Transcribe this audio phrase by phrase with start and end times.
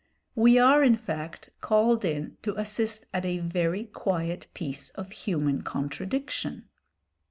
[0.33, 5.61] We are, in fact, called in to assist at a very quiet piece of human
[5.61, 6.65] contradiction.